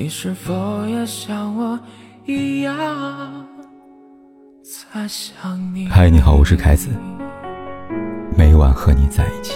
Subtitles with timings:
[0.00, 1.76] 你是否也像我
[2.24, 3.44] 一样
[4.62, 5.88] 在想你？
[5.88, 6.88] 嗨，你好，我是凯子，
[8.36, 9.54] 每晚和你在一起。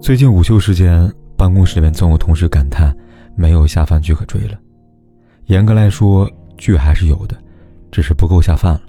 [0.00, 2.96] 最近午休时间，办公室里面总有同事感叹
[3.34, 4.56] 没有下饭剧可追了。
[5.46, 7.36] 严格来说，剧还是有的，
[7.90, 8.82] 只是不够下饭了。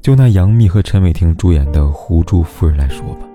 [0.00, 3.26] 就拿杨幂和陈伟霆主演的《狐珠夫人》来说吧，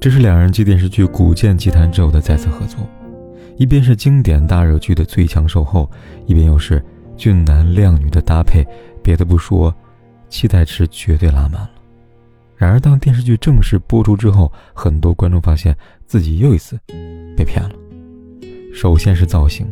[0.00, 2.80] 这是两人继电视剧《古剑奇谭》之后的再次合作，
[3.56, 5.88] 一边是经典大热剧的最强售后，
[6.26, 6.84] 一边又是
[7.16, 8.66] 俊男靓女的搭配，
[9.00, 9.72] 别的不说，
[10.28, 11.70] 期待值绝对拉满了。
[12.56, 16.76] 然而，当电视剧正式播出之后，很多观众发现自己又一次
[17.36, 17.70] 被骗了。
[18.74, 19.66] 首先是造型，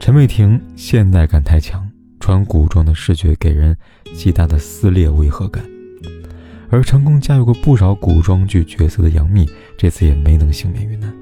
[0.00, 1.88] 陈伟霆现代感太强，
[2.24, 3.76] 穿古装的视觉给人
[4.14, 5.62] 极大的撕裂违和感；
[6.70, 11.14] 而成功驾驭过不少古装剧角色的杨幂，这次也没能幸免于难。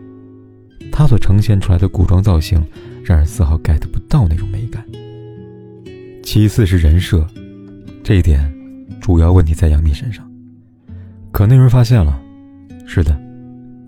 [0.93, 2.65] 她所呈现出来的古装造型，
[3.03, 4.87] 让人丝毫 get 不到那种美感。
[6.23, 7.27] 其次是人设，
[8.05, 8.49] 这一点
[9.01, 10.25] 主要问题在杨幂身上。
[11.33, 12.23] 可能有人发现了，
[12.87, 13.21] 是的，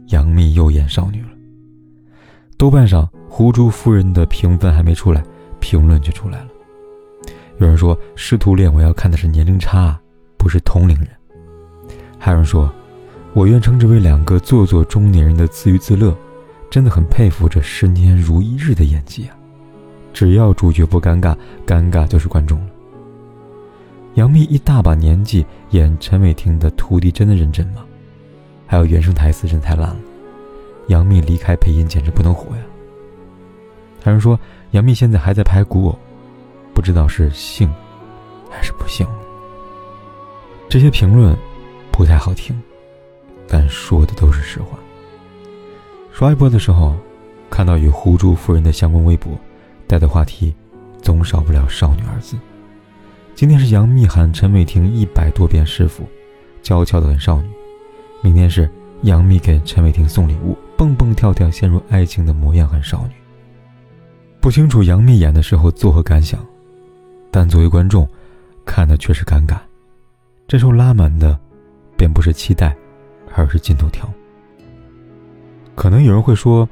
[0.08, 1.28] 杨幂又演少女了。
[2.58, 5.22] 豆瓣上《狐珠夫人》的评分还没出来，
[5.60, 6.48] 评论就出来了。
[7.58, 9.98] 有人说师徒恋，我要看的是年龄差，
[10.36, 11.08] 不是同龄人。
[12.18, 12.72] 还有人说，
[13.32, 16.16] 我愿称之为两个做作中年人的自娱自乐，
[16.68, 19.36] 真的很佩服这十年如一日的演技啊！
[20.12, 22.66] 只要主角不尴尬，尴尬就是观众了。
[24.14, 27.84] 杨幂一大把年纪演陈伟霆的徒弟，真的认真吗？
[28.66, 29.96] 还有原声台词真太烂了，
[30.88, 32.62] 杨幂离开配音简直不能活呀。
[34.02, 34.38] 还有人说
[34.72, 35.98] 杨幂现在还在拍古偶，
[36.74, 37.72] 不知道是幸
[38.50, 39.06] 还是不幸。
[40.68, 41.36] 这些评论
[41.92, 42.60] 不太好听，
[43.46, 44.78] 但说的都是实话。
[46.12, 46.96] 刷微博的时候，
[47.48, 49.32] 看到与胡珠夫人的相关微博，
[49.86, 50.52] 带的话题
[51.00, 52.36] 总少不了“少女”二字。
[53.34, 56.08] 今天是杨幂喊陈伟霆一百多遍师傅，
[56.62, 57.48] 娇俏的很少女。
[58.22, 58.68] 明天是
[59.02, 63.14] 杨幂给陈伟霆送礼物，蹦蹦跳跳陷入爱情的模样很少女。
[64.40, 66.44] 不清楚杨幂演的时候作何感想，
[67.36, 68.08] 但作为观众，
[68.64, 69.58] 看的却是尴尬。
[70.46, 71.36] 这时候拉满的，
[71.96, 72.72] 便不是期待，
[73.34, 74.08] 而是进度条。
[75.74, 76.68] 可能有人会说，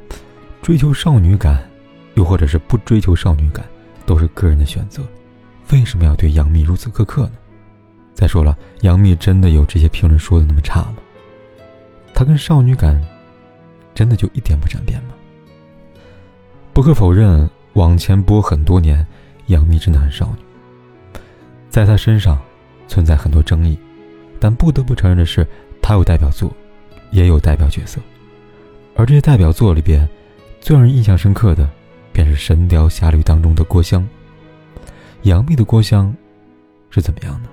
[0.62, 1.68] 追求少女感，
[2.14, 3.66] 又或者是不追求少女感，
[4.06, 5.02] 都是个人的选择。
[5.72, 7.32] 为什么要对杨幂如此苛刻呢？
[8.14, 10.94] 再说了，杨幂真的有这些评论说的那么差吗？
[12.14, 13.02] 她跟少女感
[13.96, 15.14] 真的就一点不沾边吗？
[16.72, 19.04] 不可否认，往前播很多年，
[19.46, 20.44] 杨幂真的很少女，
[21.72, 22.38] 在她身上
[22.86, 23.78] 存在很多争议，
[24.38, 25.46] 但不得不承认的是，
[25.80, 26.54] 她有代表作，
[27.12, 27.98] 也有代表角色，
[28.94, 30.06] 而这些代表作里边，
[30.60, 31.66] 最让人印象深刻的，
[32.12, 34.06] 便是《神雕侠侣》当中的郭襄。
[35.22, 36.14] 杨幂的郭襄
[36.90, 37.48] 是怎么样的？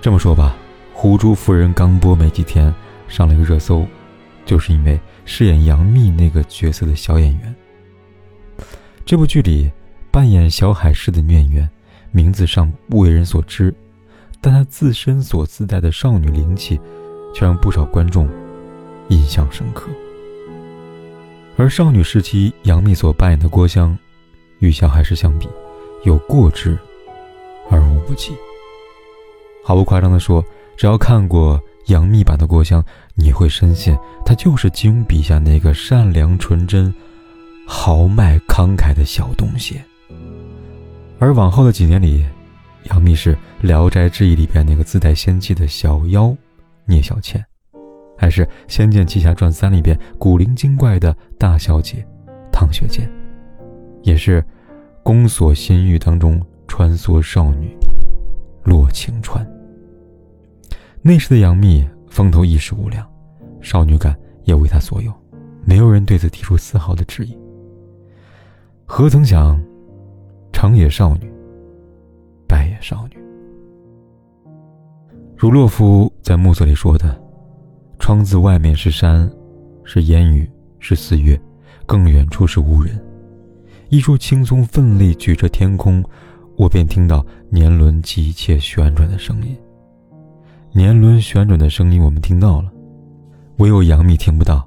[0.00, 0.56] 这么说吧，
[0.98, 2.74] 《狐珠夫人》刚播没几天，
[3.08, 3.86] 上了一个热搜，
[4.46, 7.54] 就是因为饰演杨幂那个角色的小演员。
[9.04, 9.70] 这部剧里
[10.10, 11.68] 扮演小海狮的女演员，
[12.16, 13.74] 名字上不为人所知，
[14.40, 16.80] 但她自身所自带的少女灵气，
[17.34, 18.26] 却让不少观众
[19.10, 19.90] 印象深刻。
[21.58, 23.94] 而少女时期杨幂所扮演的郭襄，
[24.60, 25.46] 与小海市相比，
[26.04, 26.78] 有过之
[27.70, 28.32] 而无不及。
[29.62, 30.42] 毫不夸张地说，
[30.74, 32.82] 只要看过杨幂版的郭襄，
[33.14, 33.94] 你会深信
[34.24, 36.94] 她就是金庸笔下那个善良纯真、
[37.66, 39.78] 豪迈慷慨的小东西。
[41.18, 42.24] 而往后的几年里，
[42.90, 46.36] 杨幂是《聊斋志异》里边那个自带仙气的小妖
[46.84, 47.44] 聂小倩，
[48.16, 52.06] 还是《仙剑奇侠传三》里边古灵精怪的大小姐
[52.52, 53.10] 唐雪见，
[54.02, 54.44] 也是。
[55.02, 57.76] 宫锁心玉当中穿梭少女
[58.64, 59.46] 洛晴川。
[61.00, 63.08] 那时的杨幂风头一时无两，
[63.60, 65.12] 少女感也为她所有，
[65.64, 67.38] 没有人对此提出丝毫的质疑。
[68.84, 69.62] 何曾想，
[70.56, 71.30] 成也少女，
[72.48, 73.18] 败也少女。
[75.36, 77.14] 如洛夫在《暮色》里说的
[78.00, 79.30] ：“窗子外面是山，
[79.84, 81.38] 是烟雨，是四月，
[81.84, 82.98] 更远处是无人。”
[83.90, 86.02] 一束青松奋力举着天空，
[86.56, 89.54] 我便听到年轮急切旋转的声音。
[90.72, 92.72] 年轮旋转的声音，我们听到了，
[93.58, 94.66] 唯有杨幂听不到。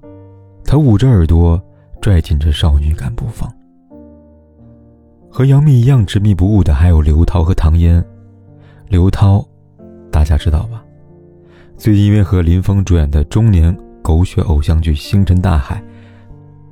[0.64, 1.60] 她捂着耳朵，
[2.00, 3.52] 拽紧着少女感不放。
[5.40, 8.04] 和杨幂一样执迷不悟的，还有刘涛和唐嫣，
[8.90, 9.42] 刘涛，
[10.12, 10.84] 大家知道吧？
[11.78, 15.82] 最近因为和林峰主演的中年狗血偶像剧《星辰大海》，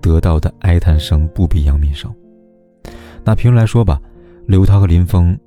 [0.01, 2.13] 得到的哀叹声不比杨幂少。
[3.23, 4.01] 那评论来说吧，
[4.45, 5.39] 刘涛和林峰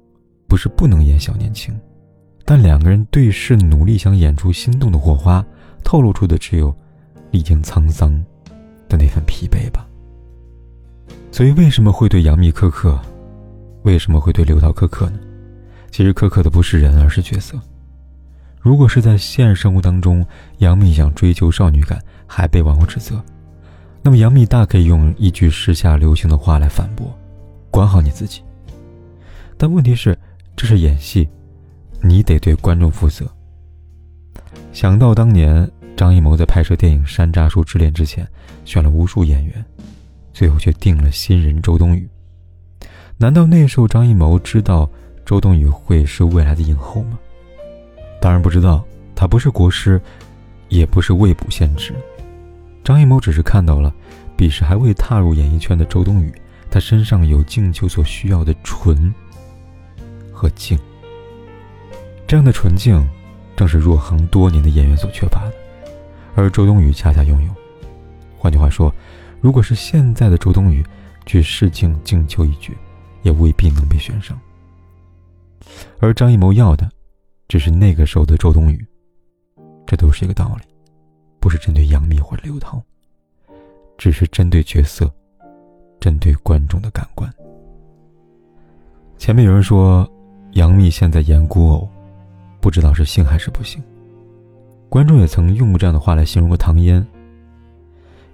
[0.49, 1.79] 不是不能演小年轻，
[2.47, 5.45] 但两个人对视努力想演出心动的火花，
[5.85, 6.75] 透露出的只有
[7.31, 8.11] 历经沧桑
[8.89, 9.87] 的那份疲惫吧。
[11.31, 12.99] 所以为什么会对杨幂苛刻？
[13.83, 15.19] 为什么会对刘涛苛刻呢？
[15.91, 17.59] 其实苛刻的不是人，而是角色。
[18.61, 20.25] 如果是在现实生活当中，
[20.59, 23.23] 杨幂想追求少女感，还被网友指责，
[24.03, 27.11] 那么杨幂大可以用一句时下流行的话来反驳
[27.73, 28.43] ：“管好你自己。”
[29.57, 30.17] 但问题是，
[30.55, 31.27] 这是演戏，
[32.03, 33.27] 你得对观众负责。
[34.73, 38.29] 想到当年张艺谋在拍摄电影《山楂树之恋》之前，
[38.65, 39.65] 选了无数演员，
[40.33, 42.09] 最后却定了新人周冬雨。
[43.23, 44.89] 难道那时候张艺谋知道
[45.27, 47.19] 周冬雨会是未来的影后吗？
[48.19, 48.83] 当然不知道，
[49.15, 50.01] 他不是国师，
[50.71, 51.95] 也不是未卜先知。
[52.83, 53.93] 张艺谋只是看到了
[54.39, 56.33] 彼时还未踏入演艺圈的周冬雨，
[56.71, 59.15] 她身上有静秋所需要的纯
[60.33, 60.79] 和静。
[62.27, 63.07] 这样的纯净，
[63.55, 65.53] 正是入行多年的演员所缺乏的，
[66.35, 67.51] 而周冬雨恰恰拥有。
[68.39, 68.91] 换句话说，
[69.43, 70.83] 如果是现在的周冬雨
[71.27, 72.73] 去试镜静秋一角。
[73.23, 74.39] 也未必能被选上，
[75.99, 76.89] 而张艺谋要的，
[77.49, 78.85] 只是那个时候的周冬雨。
[79.87, 80.65] 这都是一个道理，
[81.41, 82.81] 不是针对杨幂或者刘涛，
[83.99, 85.13] 只是针对角色，
[85.99, 87.29] 针对观众的感官。
[89.19, 90.09] 前面有人说，
[90.53, 91.89] 杨幂现在演古偶，
[92.61, 93.83] 不知道是幸还是不幸。
[94.89, 97.07] 观众也曾用过这样的话来形容过唐嫣。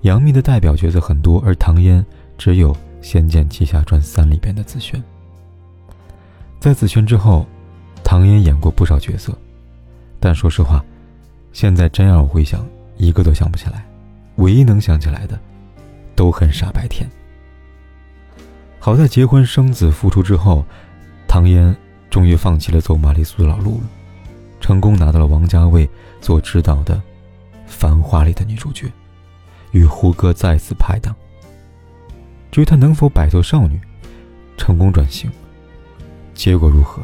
[0.03, 2.05] 杨幂的代表角色很多，而唐嫣
[2.39, 2.73] 只有。
[3.07, 5.01] 《仙剑奇侠传三》里边的紫萱，
[6.59, 7.47] 在紫萱之后，
[8.03, 9.33] 唐嫣演过不少角色，
[10.19, 10.85] 但说实话，
[11.53, 12.67] 现在真要回想，
[12.97, 13.87] 一个都想不起来。
[14.39, 15.39] 唯一能想起来的，
[16.17, 17.09] 都很傻白甜。
[18.81, 20.65] 好在结婚生子复出之后，
[21.29, 21.77] 唐嫣
[22.11, 23.87] 终于放弃了走玛丽苏的老路了，
[24.61, 25.89] 成功拿到了王家卫
[26.21, 26.97] 所指导的
[27.69, 28.91] 《繁花》里的女主角，
[29.71, 31.15] 与胡歌再次拍档。
[32.57, 33.79] 至于他能否摆脱少女，
[34.57, 35.31] 成功转型，
[36.33, 37.03] 结果如何，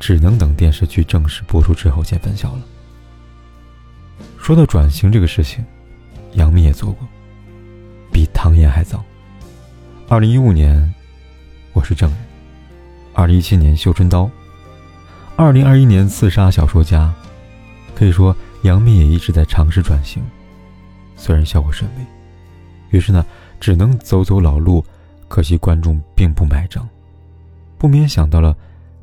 [0.00, 2.62] 只能等电视剧正式播出之后见分晓了。
[4.36, 5.64] 说到转型这个事情，
[6.32, 7.06] 杨幂也做过，
[8.10, 9.04] 比唐嫣还早。
[10.08, 10.92] 二零一五年，
[11.72, 12.18] 我是证人；
[13.14, 14.28] 二零一七年，绣春刀；
[15.36, 17.14] 二零二一年，刺杀小说家。
[17.94, 18.34] 可以说，
[18.64, 20.20] 杨幂也一直在尝试转型，
[21.14, 22.04] 虽然效果甚微。
[22.90, 23.24] 于是呢。
[23.60, 24.82] 只能走走老路，
[25.28, 26.88] 可惜观众并不买账，
[27.78, 28.56] 不免想到了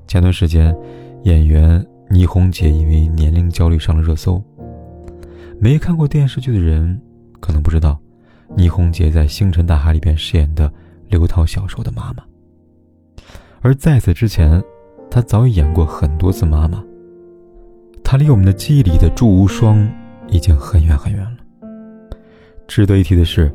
[0.07, 0.75] 前段时间
[1.23, 4.43] 演员倪虹洁因为年龄焦虑上了热搜。
[5.59, 6.99] 没看过电视剧的人
[7.39, 7.99] 可能不知道，
[8.55, 10.71] 倪虹洁在《星辰大海》里边饰演的
[11.07, 12.23] 刘涛小时候的妈妈，
[13.61, 14.61] 而在此之前，
[15.09, 16.83] 她早已演过很多次妈妈。
[18.03, 19.87] 她离我们的记忆里的祝无双
[20.29, 21.37] 已经很远很远了。
[22.67, 23.53] 值得一提的是。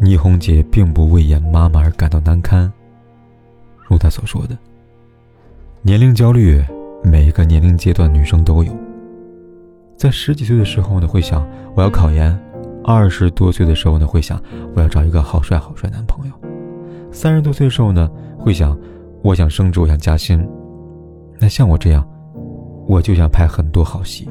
[0.00, 2.70] 倪虹洁并不为演妈妈而感到难堪。
[3.88, 4.56] 如她所说的，
[5.82, 6.62] 年龄焦虑，
[7.02, 8.72] 每一个年龄阶段女生都有。
[9.96, 12.36] 在十几岁的时候呢，会想我要考研；
[12.82, 14.42] 二十多岁的时候呢，会想
[14.74, 16.32] 我要找一个好帅好帅男朋友；
[17.12, 18.78] 三十多岁的时候呢，会想
[19.22, 20.46] 我想升职，我想加薪。
[21.38, 22.06] 那像我这样，
[22.86, 24.28] 我就想拍很多好戏。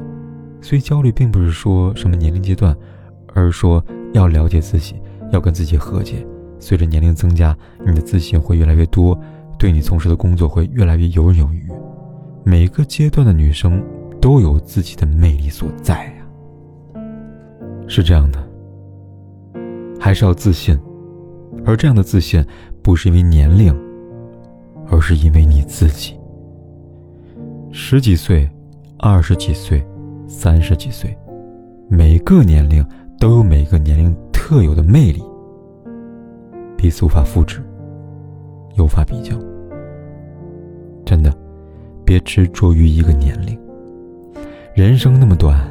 [0.60, 2.76] 所以焦虑并不是说什么年龄阶段，
[3.34, 4.96] 而是说要了解自己。
[5.34, 6.24] 要跟自己和解，
[6.60, 9.18] 随着年龄增加，你的自信会越来越多，
[9.58, 11.68] 对你从事的工作会越来越游刃有余。
[12.44, 13.82] 每个阶段的女生
[14.20, 17.00] 都有自己的魅力所在呀，
[17.88, 18.38] 是这样的，
[19.98, 20.78] 还是要自信，
[21.64, 22.44] 而这样的自信
[22.80, 23.74] 不是因为年龄，
[24.88, 26.14] 而是因为你自己。
[27.72, 28.48] 十几岁、
[28.98, 29.84] 二十几岁、
[30.28, 31.16] 三十几岁，
[31.88, 32.86] 每个年龄
[33.18, 34.14] 都有每个年龄。
[34.46, 35.22] 特有的魅力，
[36.76, 37.62] 彼此无法复制，
[38.78, 39.34] 无法比较。
[41.02, 41.34] 真的，
[42.04, 43.58] 别执着于一个年龄。
[44.74, 45.66] 人生那么短，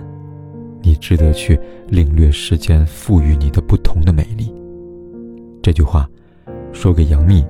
[0.82, 1.56] 你值得去
[1.88, 4.52] 领略时间赋予你的不同的美丽。
[5.62, 6.10] 这句话，
[6.72, 7.46] 说给杨幂，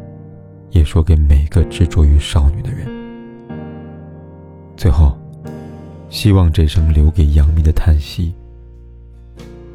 [0.71, 2.85] 也说给每个执着于少女的人。
[4.75, 5.17] 最后，
[6.09, 8.35] 希望这声留给杨幂的叹息。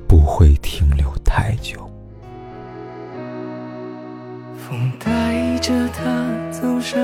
[0.08, 1.78] 不会停留太久。
[4.56, 6.98] 风带着他走上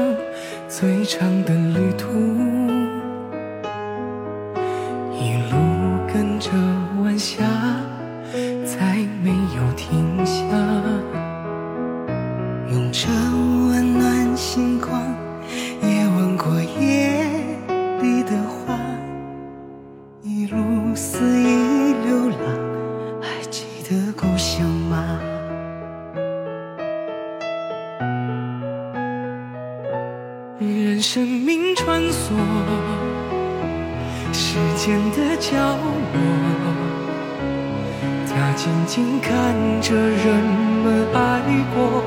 [0.68, 2.08] 最长的旅途，
[5.12, 5.58] 一路
[6.12, 6.50] 跟着
[7.02, 7.44] 晚霞，
[8.64, 10.42] 再没有停下。
[12.72, 13.06] 用着
[13.68, 15.00] 温暖星光，
[15.82, 17.22] 也吻过夜
[18.00, 18.78] 里的花，
[20.22, 20.56] 一路
[20.94, 21.63] 肆意
[38.94, 39.32] 静看
[39.82, 40.24] 着人
[40.84, 41.42] 们爱
[41.74, 42.00] 过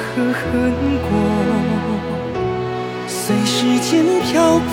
[0.00, 1.06] 和恨过，
[3.06, 4.64] 随时间漂泊，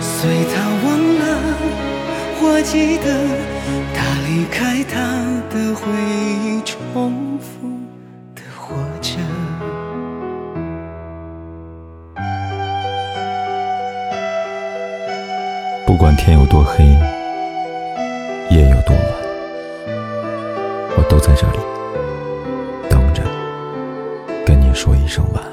[0.00, 0.88] 随他忘
[1.18, 1.24] 了
[2.40, 3.04] 或记得，
[3.92, 4.96] 他离开他
[5.50, 5.92] 的回
[6.42, 7.68] 忆，重复
[8.34, 9.18] 的活着。
[15.86, 16.82] 不管天有多黑，
[18.48, 19.19] 夜有多晚，
[21.10, 21.58] 都在这里
[22.88, 23.24] 等着，
[24.46, 25.49] 跟你说一声晚安。